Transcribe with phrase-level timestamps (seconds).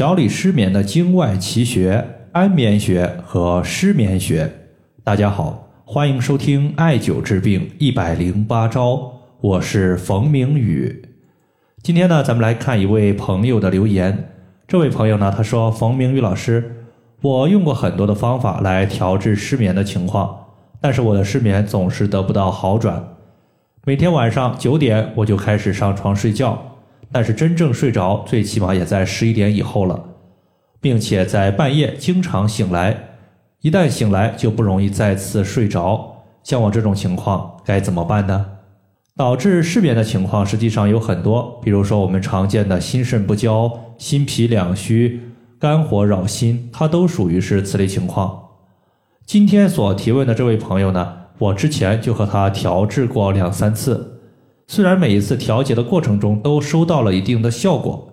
[0.00, 2.02] 调理失眠的经外奇穴——
[2.32, 4.50] 安眠穴和失眠穴。
[5.04, 8.94] 大家好，欢迎收听《艾灸治病一百零八招》，
[9.42, 11.04] 我是冯明宇。
[11.82, 14.30] 今天呢，咱们来看一位朋友的留言。
[14.66, 16.86] 这位朋友呢，他说：“冯明宇老师，
[17.20, 20.46] 我用过很多的方法来调治失眠的情况，
[20.80, 23.06] 但是我的失眠总是得不到好转。
[23.84, 26.58] 每天晚上九点我就开始上床睡觉。”
[27.12, 30.00] 但是真正睡着，最起码也在十一点以后了，
[30.80, 32.96] 并且在半夜经常醒来，
[33.62, 36.24] 一旦醒来就不容易再次睡着。
[36.42, 38.46] 像我这种情况该怎么办呢？
[39.16, 45.20] 导致失眠的情况实际上有很多，比如说我们常见的心肾不交、心脾两虚、
[45.58, 48.48] 肝火扰心，它都属于是此类情况。
[49.26, 54.19] 今天所提问的这位朋友呢，我之前就和他调治过两三次。
[54.70, 58.08] 虽然每一次调节的过程中都收到了一定的效果，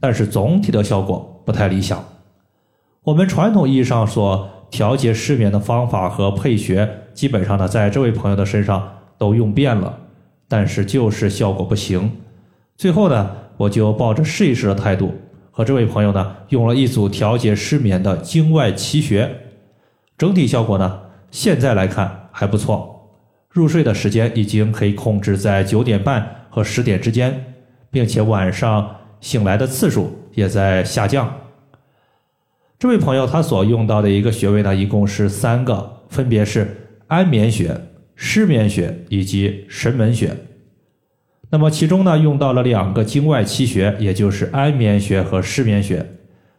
[0.00, 2.02] 但是总体的效果不太理想。
[3.02, 9.98] 我们传统意义上所调节失眠的方法和配穴，基本上呢，在这位朋友的身上都用遍了，
[10.48, 12.10] 但是就是效果不行。
[12.78, 15.12] 最后呢，我就抱着试一试的态度，
[15.50, 19.30] 和这位朋友呢用了一组调节失眠的经外奇穴，
[20.16, 21.00] 整体效果呢，
[21.30, 22.97] 现在来看还不错。
[23.58, 27.54] 入睡的时间已经可以控制在九点半和十点之间，
[27.90, 31.34] 并且晚上醒来的次数也在下降。
[32.78, 37.76] 这位朋友他所用到的一个穴位呢，一共是三个，分别是安眠穴、
[38.14, 40.36] 失眠穴以及神门穴。
[41.50, 46.06] 那么其中呢，用到了两个经外奇穴，也就是安眠穴和失眠穴。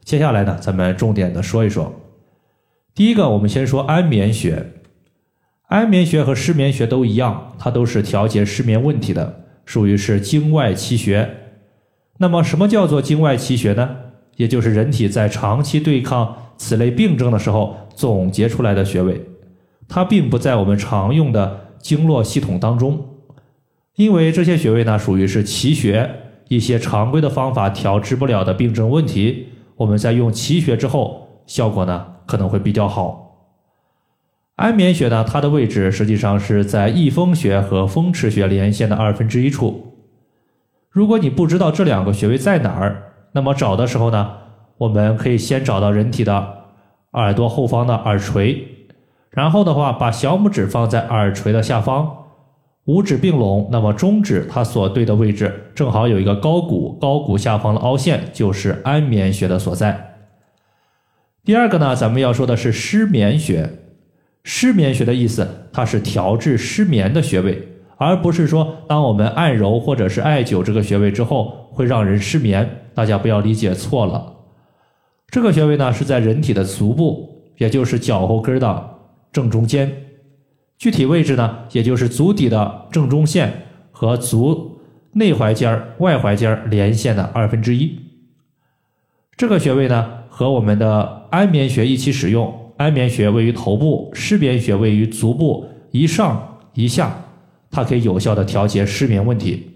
[0.03, 1.93] 接下来呢，咱们重点的说一说。
[2.93, 4.65] 第一个，我们先说安眠穴。
[5.69, 11.29] 安眠穴和失眠穴都一样，它都是调节失眠问题的，属于是经外奇穴。
[12.17, 13.87] 那么，什么叫做经外奇穴呢？
[14.35, 19.21] 也就是人体在长期对抗此类病症的时候总结出来的穴位，
[19.87, 23.05] 它并不在我们常用的经络系统当中，
[23.95, 26.09] 因为这些穴位呢属于是奇穴，
[26.47, 33.28] 一些常规的方法调治不了的病症问题，我们在用奇穴之后，效果呢可能会比较好。
[34.59, 39.93] 安眠穴呢，它的位置实际上是在翳风穴和风池穴连线的二分之一处。
[40.89, 44.31] 如果你不知道这两个穴位在哪儿，那么找的时候呢，
[44.77, 46.65] 我们可以先找到人体的
[47.13, 48.67] 耳朵后方的耳垂，
[49.29, 52.25] 然后的话把小拇指放在耳垂的下方，
[52.83, 60.17] 五指并拢，那么中指它所对的位置正好有一个高骨，高骨下方的凹陷就是安眠穴的所在。
[61.45, 63.69] 第二个呢，咱们要说的是失眠穴。
[64.43, 67.67] 失眠穴的意思，它是调治失眠的穴位，
[67.97, 72.67] 而不是说当我们按揉或者是艾灸这个穴位之后会让人失眠。
[72.95, 74.33] 大家不要理解错了。
[75.27, 78.89] 这个穴位呢是在人体的足部，也就是脚后跟的
[79.31, 79.89] 正中间，
[80.77, 84.79] 具体位置呢也就是足底的正中线和足
[85.13, 87.99] 内踝尖、外踝尖连线的二分之一。
[89.37, 92.68] 这个穴位呢和我们的安眠穴一起使用。
[92.79, 97.13] 安眠穴位于头部，失眠穴位于足部一上一下，
[97.69, 99.71] 它可以有效的调节失眠问题。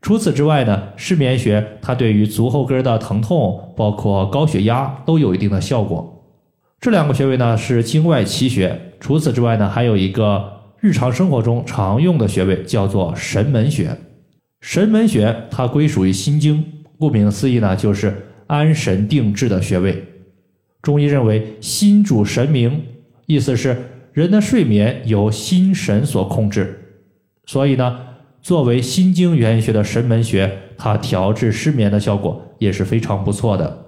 [0.00, 6.24] 除此之外呢，失眠穴它对于足后跟的疼痛，包括高血压都有一定的效果。
[6.80, 8.80] 这两个穴位呢是经外奇穴。
[8.98, 10.50] 除此之外呢，还有一个
[10.80, 13.94] 日常生活中常用的穴位叫做神门穴。
[14.62, 16.64] 神门穴它归属于心经，
[16.98, 20.02] 顾名思义呢就是安神定志的穴位。
[20.82, 22.84] 中医认为心主神明，
[23.26, 23.76] 意思是
[24.12, 26.96] 人的睡眠由心神所控制。
[27.46, 28.00] 所以呢，
[28.42, 33.86] 作为心经原穴的神门穴，它调治失眠的效果也是非常不错的。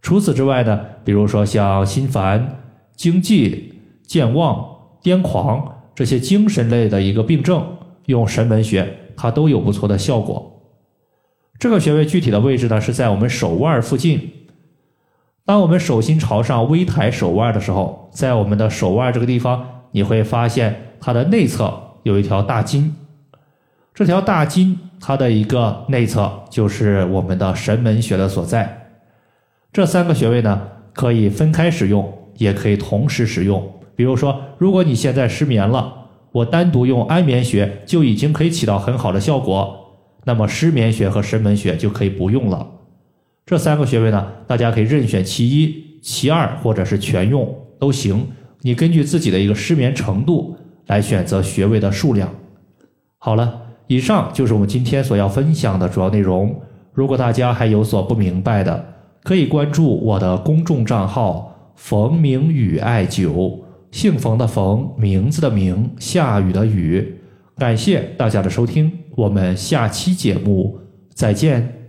[0.00, 2.62] 除此之外呢，比如说像心烦、
[2.96, 3.74] 惊悸、
[4.06, 4.66] 健忘、
[5.02, 7.76] 癫狂这些精神类的一个病症，
[8.06, 10.48] 用神门穴它都有不错的效果。
[11.58, 14.30] 这个穴位具体的位置呢，是在我们手腕附近。
[15.44, 21.72] 当我们手心朝上微抬手腕的时候，在我们的手腕这个地方，你会发现它的内侧
[22.04, 22.94] 有一条大筋。
[23.92, 28.90] 这条大筋它的一个内侧就是我们的神门穴的所在。
[29.72, 30.62] 这三个穴位呢，
[30.92, 33.68] 可以分开使用，也可以同时使用。
[33.96, 35.92] 比如说，如果你现在失眠了，
[36.30, 42.66] 我单独用安眠穴就已经可以起到很好的效果，那么失眠穴和神门穴就可以不用了。
[43.44, 48.26] 这三个穴位呢，大家可以任选其一、其二，或者是全用都行。
[48.60, 50.56] 你根据自己的一个失眠程度
[50.86, 52.32] 来选择穴位的数量。
[53.18, 56.60] 好了，以上就是我们今天所要分享的主要内容。
[56.92, 58.84] 如果大家还有所不明白的，
[59.24, 63.58] 可以关注我的公众账号“冯明宇艾灸”，
[63.90, 67.18] 姓冯的冯，名字的名，下雨的雨。
[67.56, 70.78] 感谢大家的收听，我们下期节目
[71.14, 71.81] 再见。